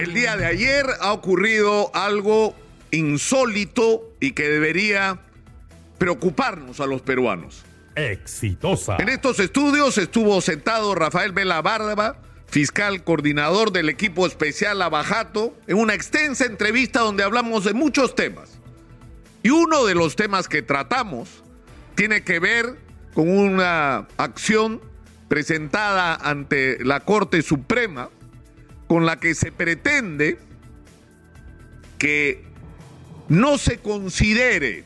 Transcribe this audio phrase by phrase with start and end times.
[0.00, 2.56] El día de ayer ha ocurrido algo
[2.90, 5.20] insólito y que debería
[5.98, 7.64] preocuparnos a los peruanos.
[7.96, 8.96] Exitosa.
[8.98, 12.16] En estos estudios estuvo sentado Rafael Vela Bárbara,
[12.46, 18.58] fiscal coordinador del equipo especial Abajato, en una extensa entrevista donde hablamos de muchos temas.
[19.42, 21.44] Y uno de los temas que tratamos
[21.94, 22.78] tiene que ver
[23.12, 24.80] con una acción
[25.28, 28.08] presentada ante la Corte Suprema
[28.90, 30.36] con la que se pretende
[31.96, 32.42] que
[33.28, 34.82] no se considere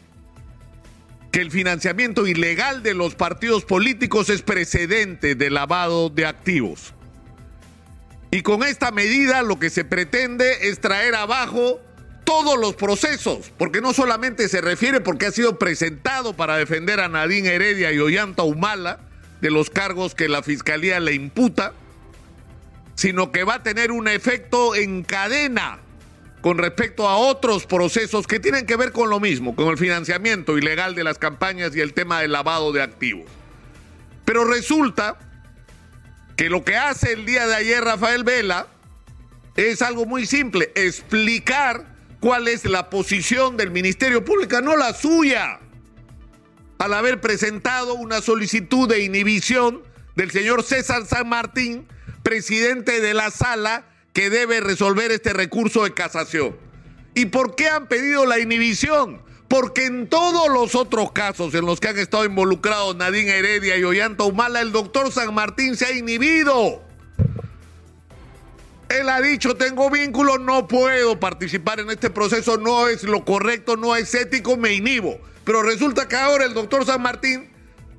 [1.32, 6.92] que el financiamiento ilegal de los partidos políticos es precedente de lavado de activos.
[8.30, 11.80] Y con esta medida lo que se pretende es traer abajo
[12.24, 17.08] todos los procesos, porque no solamente se refiere porque ha sido presentado para defender a
[17.08, 19.00] Nadine Heredia y Ollanta Humala
[19.40, 21.72] de los cargos que la fiscalía le imputa,
[22.94, 25.80] sino que va a tener un efecto en cadena
[26.40, 30.58] con respecto a otros procesos que tienen que ver con lo mismo, con el financiamiento
[30.58, 33.24] ilegal de las campañas y el tema del lavado de activos.
[34.24, 35.18] Pero resulta
[36.36, 38.66] que lo que hace el día de ayer Rafael Vela
[39.56, 41.86] es algo muy simple, explicar
[42.20, 45.60] cuál es la posición del Ministerio Público, no la suya,
[46.78, 49.82] al haber presentado una solicitud de inhibición
[50.16, 51.86] del señor César San Martín
[52.24, 56.56] presidente de la sala que debe resolver este recurso de casación.
[57.14, 59.22] ¿Y por qué han pedido la inhibición?
[59.46, 63.84] Porque en todos los otros casos en los que han estado involucrados Nadine Heredia y
[63.84, 66.82] Ollanta Humala, el doctor San Martín se ha inhibido.
[68.88, 73.76] Él ha dicho, tengo vínculo, no puedo participar en este proceso, no es lo correcto,
[73.76, 75.20] no es ético, me inhibo.
[75.44, 77.53] Pero resulta que ahora el doctor San Martín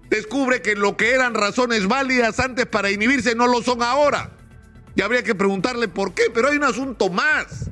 [0.10, 4.32] descubre que lo que eran razones válidas antes para inhibirse no lo son ahora.
[4.96, 7.70] Y habría que preguntarle por qué, pero hay un asunto más.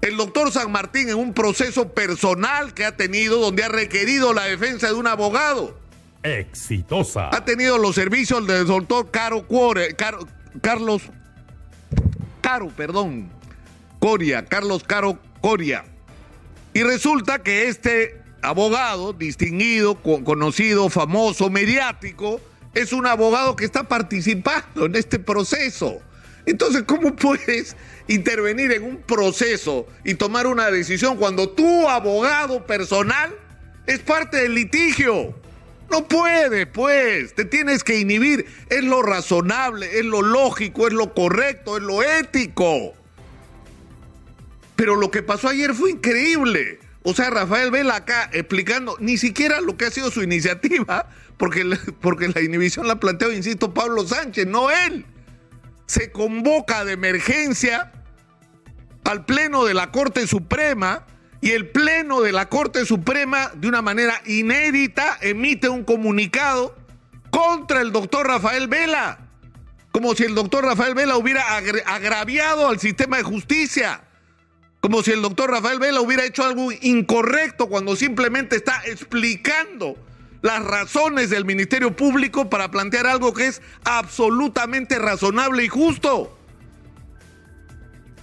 [0.00, 4.44] El doctor San Martín en un proceso personal que ha tenido donde ha requerido la
[4.44, 5.78] defensa de un abogado.
[6.22, 7.30] Exitosa.
[7.32, 9.96] Ha tenido los servicios del doctor Caro Cuore,
[10.62, 11.02] Carlos
[12.40, 13.28] Caro, perdón,
[13.98, 15.84] Coria, Carlos Caro Coria.
[16.74, 22.40] Y resulta que este abogado distinguido, conocido, famoso, mediático,
[22.74, 26.00] es un abogado que está participando en este proceso.
[26.46, 27.76] Entonces, ¿cómo puedes
[28.06, 33.34] intervenir en un proceso y tomar una decisión cuando tu abogado personal
[33.86, 35.34] es parte del litigio?
[35.90, 38.46] No puede, pues, te tienes que inhibir.
[38.68, 42.94] Es lo razonable, es lo lógico, es lo correcto, es lo ético.
[44.76, 46.78] Pero lo que pasó ayer fue increíble.
[47.08, 51.08] O sea, Rafael Vela acá explicando ni siquiera lo que ha sido su iniciativa,
[51.38, 51.64] porque,
[52.02, 55.06] porque la inhibición la planteó, insisto, Pablo Sánchez, no él.
[55.86, 57.92] Se convoca de emergencia
[59.04, 61.06] al Pleno de la Corte Suprema
[61.40, 66.76] y el Pleno de la Corte Suprema, de una manera inédita, emite un comunicado
[67.30, 69.30] contra el doctor Rafael Vela,
[69.92, 74.02] como si el doctor Rafael Vela hubiera agraviado al sistema de justicia
[74.80, 79.96] como si el doctor Rafael Vela hubiera hecho algo incorrecto cuando simplemente está explicando
[80.42, 86.34] las razones del Ministerio Público para plantear algo que es absolutamente razonable y justo.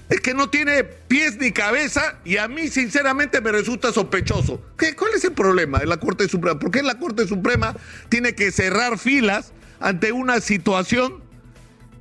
[0.08, 4.62] Es que no tiene pies ni cabeza y a mí sinceramente me resulta sospechoso.
[4.78, 6.60] ¿Qué, ¿Cuál es el problema de la Corte Suprema?
[6.60, 7.76] ¿Por qué la Corte Suprema
[8.08, 11.24] tiene que cerrar filas ante una situación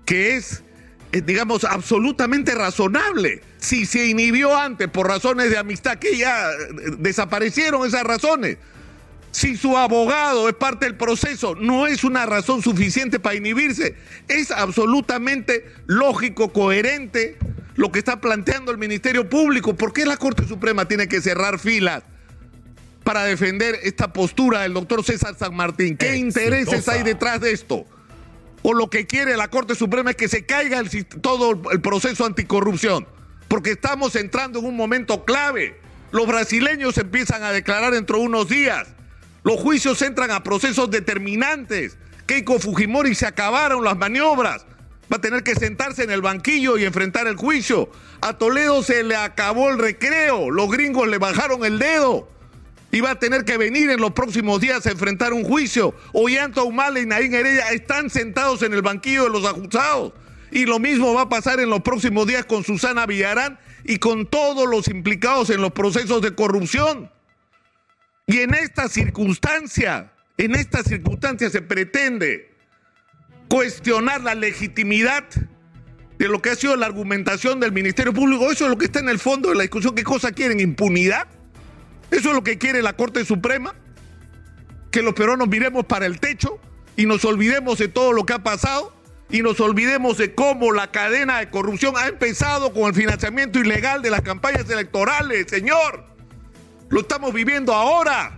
[0.05, 0.63] que es
[1.21, 3.43] digamos, absolutamente razonable.
[3.59, 6.57] Si se inhibió antes por razones de amistad, que ya eh,
[6.99, 8.59] desaparecieron esas razones.
[9.31, 13.97] Si su abogado es parte del proceso, no es una razón suficiente para inhibirse.
[14.29, 17.37] Es absolutamente lógico, coherente
[17.75, 19.75] lo que está planteando el Ministerio Público.
[19.75, 22.05] ¿Por qué la Corte Suprema tiene que cerrar filas?
[23.05, 25.97] para defender esta postura del doctor César San Martín.
[25.97, 27.87] ¿Qué intereses hay detrás de esto?
[28.67, 30.83] O lo que quiere la Corte Suprema es que se caiga
[31.21, 33.07] todo el proceso anticorrupción,
[33.47, 35.79] porque estamos entrando en un momento clave.
[36.13, 38.89] Los brasileños empiezan a declarar dentro de unos días.
[39.43, 41.99] Los juicios entran a procesos determinantes.
[42.25, 44.65] Keiko Fujimori se acabaron las maniobras.
[45.13, 47.91] Va a tener que sentarse en el banquillo y enfrentar el juicio.
[48.23, 50.51] A Toledo se le acabó el recreo.
[50.51, 52.34] Los gringos le bajaron el dedo
[52.95, 55.97] y va a tener que venir en los próximos días a enfrentar un juicio.
[56.13, 60.13] Ollanta Humala y Naín Heredia están sentados en el banquillo de los acusados.
[60.53, 64.27] Y lo mismo va a pasar en los próximos días con Susana Villarán y con
[64.27, 67.11] todos los implicados en los procesos de corrupción.
[68.29, 72.55] Y en esta circunstancia, en esta circunstancia se pretende
[73.49, 75.25] cuestionar la legitimidad
[76.17, 78.53] de lo que ha sido la argumentación del Ministerio Público.
[78.53, 79.97] Eso es lo que está en el fondo de la discusión.
[79.97, 80.61] ¿Qué cosa quieren?
[80.61, 81.27] ¿Impunidad?
[82.15, 83.75] ¿Eso es lo que quiere la Corte Suprema?
[84.93, 86.61] ¿Que los peruanos miremos para el techo
[86.97, 88.95] y nos olvidemos de todo lo que ha pasado?
[89.31, 94.01] y nos olvidemos de cómo la cadena de corrupción ha empezado con el financiamiento ilegal
[94.01, 96.05] de las campañas electorales, señor.
[96.89, 98.37] Lo estamos viviendo ahora.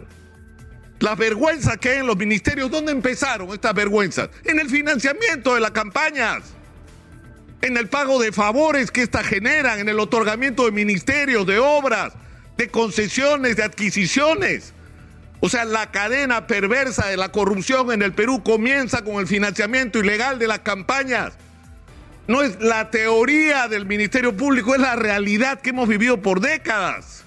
[1.01, 4.31] Las vergüenzas que hay en los ministerios, ¿dónde empezaron estas vergüenzas?
[4.45, 6.45] En el financiamiento de las campañas,
[7.61, 12.15] en el pago de favores que éstas generan, en el otorgamiento de ministerios, de obras,
[12.57, 14.73] de concesiones, de adquisiciones.
[15.41, 19.99] O sea, la cadena perversa de la corrupción en el Perú comienza con el financiamiento
[19.99, 21.35] ilegal de las campañas.
[22.27, 27.25] No es la teoría del Ministerio Público, es la realidad que hemos vivido por décadas.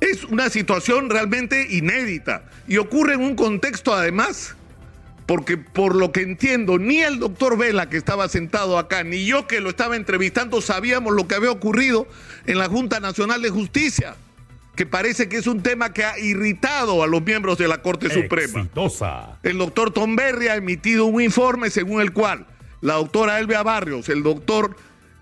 [0.00, 4.56] Es una situación realmente inédita y ocurre en un contexto además,
[5.26, 9.46] porque por lo que entiendo, ni el doctor Vela que estaba sentado acá, ni yo
[9.46, 12.06] que lo estaba entrevistando sabíamos lo que había ocurrido
[12.46, 14.16] en la Junta Nacional de Justicia,
[14.76, 18.10] que parece que es un tema que ha irritado a los miembros de la Corte
[18.10, 18.60] Suprema.
[18.60, 19.38] Exitosa.
[19.42, 22.46] El doctor Tom Berry ha emitido un informe según el cual
[22.80, 24.76] la doctora Elvia Barrios, el doctor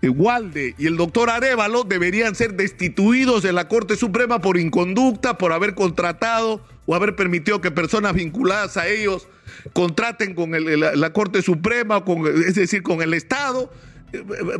[0.08, 5.52] Walde y el doctor Arevalo deberían ser destituidos de la Corte Suprema por inconducta, por
[5.52, 9.28] haber contratado o haber permitido que personas vinculadas a ellos
[9.72, 13.72] contraten con la, Corte Suprema, con, es decir, con el Estado,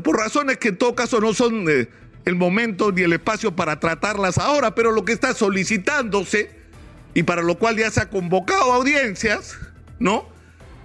[0.02, 1.88] por razones que en todo caso no son eh,
[2.24, 6.50] el momento ni el espacio para tratarlas ahora, pero lo que está solicitándose
[7.14, 9.58] y para lo cual ya se ha convocado audiencias,
[9.98, 10.31] ¿no?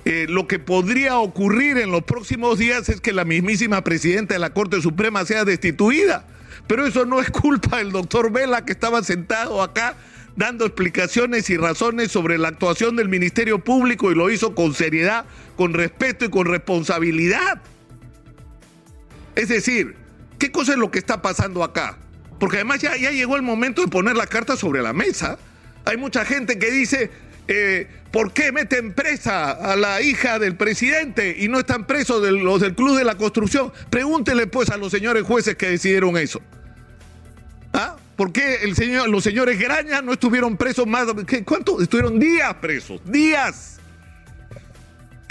[0.10, 4.40] Eh, lo que podría ocurrir en los próximos días es que la mismísima presidenta de
[4.40, 6.26] la Corte Suprema sea destituida.
[6.66, 9.98] Pero eso no es culpa del doctor Vela que estaba sentado acá
[10.38, 15.26] dando explicaciones y razones sobre la actuación del Ministerio Público y lo hizo con seriedad,
[15.58, 17.62] con respeto y con responsabilidad.
[19.36, 19.98] Es decir,
[20.40, 21.98] ¿qué cosa es lo que está pasando acá?
[22.40, 25.38] Porque además ya, ya llegó el momento de poner la carta sobre la mesa.
[25.84, 27.12] Hay mucha gente que dice,
[27.48, 32.62] eh, ¿por qué meten presa a la hija del presidente y no están presos los
[32.62, 33.72] del Club de la Construcción?
[33.90, 36.42] Pregúntele pues a los señores jueces que decidieron eso.
[37.74, 37.96] ¿Ah?
[38.16, 38.60] ¿Por qué
[39.08, 41.08] los señores Graña no estuvieron presos más?
[41.28, 41.82] ¿qué- ¿Cuánto?
[41.82, 43.80] Estuvieron días presos, días.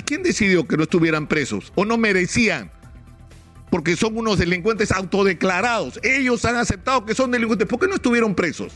[0.05, 2.71] ¿Quién decidió que no estuvieran presos o no merecían?
[3.71, 5.99] Porque son unos delincuentes autodeclarados.
[6.05, 7.67] Ellos han aceptado que son delincuentes.
[7.67, 8.73] ¿Por qué no estuvieron presos?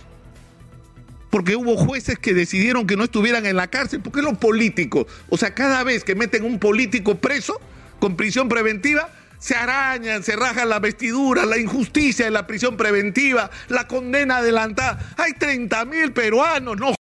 [1.30, 4.00] Porque hubo jueces que decidieron que no estuvieran en la cárcel.
[4.00, 5.06] ¿Por qué los políticos?
[5.28, 7.60] O sea, cada vez que meten un político preso
[8.00, 13.50] con prisión preventiva, se arañan, se rajan la vestidura, la injusticia de la prisión preventiva,
[13.68, 15.14] la condena adelantada.
[15.16, 16.94] Hay 30 mil peruanos, no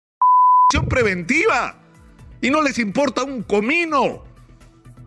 [0.68, 1.78] prisión preventiva.
[2.40, 4.24] Y no les importa un comino.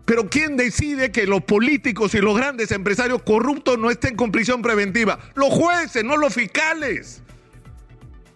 [0.04, 4.60] Pero ¿quién decide que los políticos y los grandes empresarios corruptos no estén con prisión
[4.60, 5.20] preventiva?
[5.34, 7.22] Los jueces, no los fiscales.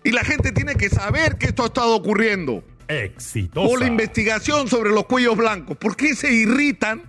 [0.04, 2.62] Y la gente tiene que saber que esto ha estado ocurriendo.
[2.88, 3.66] Exitosa.
[3.66, 5.78] O la investigación sobre los cuellos blancos.
[5.78, 7.02] ¿Por qué se irritan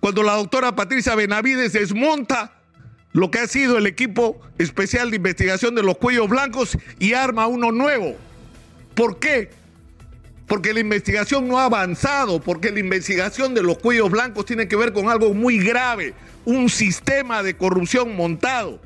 [0.00, 2.54] cuando la doctora Patricia Benavides desmonta
[3.12, 7.46] lo que ha sido el equipo especial de investigación de los cuellos blancos y arma
[7.46, 8.16] uno nuevo?
[8.94, 9.50] ¿Por qué?
[10.46, 14.76] Porque la investigación no ha avanzado, porque la investigación de los cuellos blancos tiene que
[14.76, 16.14] ver con algo muy grave,
[16.46, 18.80] un sistema de corrupción montado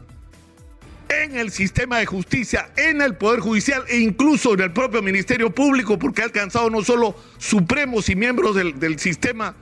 [1.09, 5.55] en el sistema de justicia, en el Poder Judicial e incluso en el propio Ministerio
[5.55, 9.55] Público, porque ha alcanzado no solo supremos y miembros del, sistema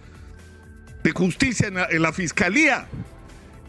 [1.03, 2.89] de justicia en la, en la Fiscalía,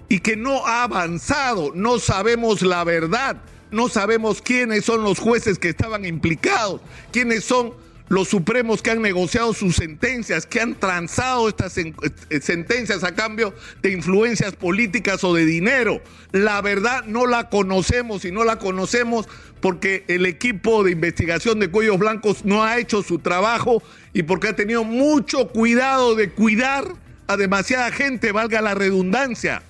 [0.09, 3.37] y que no ha avanzado, no sabemos la verdad,
[3.71, 6.81] no sabemos quiénes son los jueces que estaban implicados,
[7.11, 7.73] quiénes son
[8.09, 11.93] los supremos que han negociado sus sentencias, que han transado estas eh,
[12.41, 16.01] sentencias a cambio de influencias políticas o de dinero.
[16.31, 19.27] La verdad no la conocemos y no la conocemos
[19.59, 23.81] porque el equipo de investigación de Cuellos Blancos no ha hecho su trabajo
[24.13, 26.85] y porque ha tenido mucho cuidado de cuidar
[27.27, 29.63] a demasiada gente, valga la redundancia.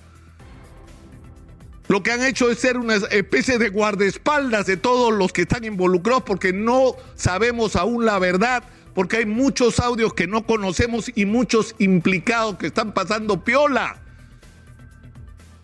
[1.88, 5.64] Lo que han hecho es ser una especie de guardaespaldas de todos los que están
[5.64, 8.62] involucrados porque no sabemos aún la verdad,
[8.94, 13.96] porque hay muchos audios que no conocemos y muchos implicados que están pasando piola.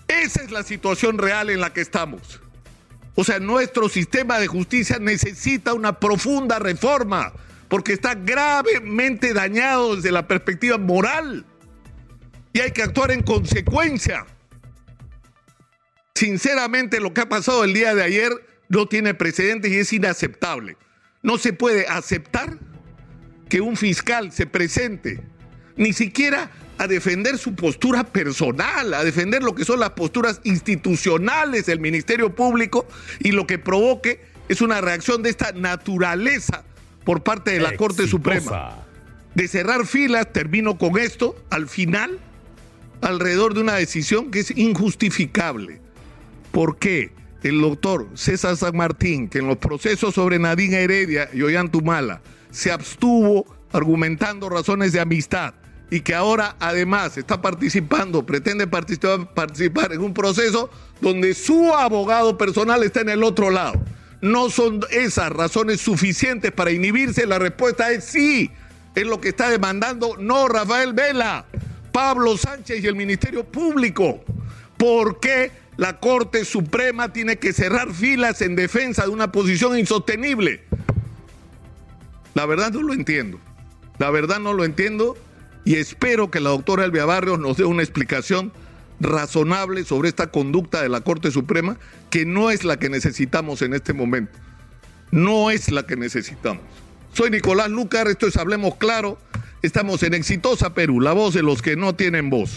[0.08, 2.40] Esa es la situación real en la que estamos.
[3.14, 7.32] O sea, nuestro sistema de justicia necesita una profunda reforma
[7.68, 11.44] porque está gravemente dañado desde la perspectiva moral
[12.52, 14.24] y hay que actuar en consecuencia.
[16.16, 18.30] Sinceramente, lo que ha pasado el día de ayer
[18.68, 20.76] no tiene precedentes y es inaceptable.
[21.22, 22.56] No se puede aceptar
[23.48, 25.20] que un fiscal se presente,
[25.76, 31.66] ni siquiera a defender su postura personal, a defender lo que son las posturas institucionales
[31.66, 32.86] del Ministerio Público
[33.18, 36.64] y lo que provoque es una reacción de esta naturaleza
[37.04, 38.76] por parte de la Corte Suprema.
[39.34, 42.20] De cerrar filas, termino con esto, al final,
[43.00, 45.80] alrededor de una decisión que es injustificable.
[46.54, 47.10] ¿Por qué?
[47.42, 52.70] El doctor César San Martín, que en los procesos sobre Nadine Heredia y Ollantumala se
[52.70, 55.54] abstuvo argumentando razones de amistad
[55.90, 60.70] y que ahora además está participando, pretende participar, participar en un proceso
[61.00, 63.82] donde su abogado personal está en el otro lado.
[64.20, 67.26] No son esas razones suficientes para inhibirse.
[67.26, 68.48] La respuesta es sí.
[68.94, 71.46] Es lo que está demandando no Rafael Vela,
[71.90, 74.22] Pablo Sánchez y el Ministerio Público.
[74.76, 80.62] ¿Por qué la Corte Suprema tiene que cerrar filas en defensa de una posición insostenible?
[82.34, 83.40] La verdad no lo entiendo.
[83.98, 85.16] La verdad no lo entiendo
[85.64, 88.52] y espero que la doctora Elvia Barrios nos dé una explicación
[89.00, 91.76] razonable sobre esta conducta de la Corte Suprema,
[92.10, 94.38] que no es la que necesitamos en este momento.
[95.10, 96.62] No es la que necesitamos.
[97.12, 99.18] Soy Nicolás Lucar, esto es Hablemos Claro.
[99.62, 102.50] Estamos en Exitosa Perú, la voz de los que no tienen voz.